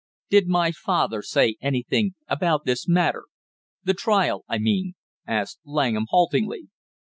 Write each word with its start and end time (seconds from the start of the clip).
"Did 0.31 0.47
my 0.47 0.71
father 0.71 1.21
say 1.21 1.57
anything 1.61 2.15
about 2.27 2.65
this 2.65 2.87
matter, 2.87 3.25
the 3.83 3.93
trial, 3.93 4.43
I 4.47 4.57
mean?" 4.57 4.93
asked 5.27 5.59
Langham 5.63 6.05
haltingly. 6.09 6.69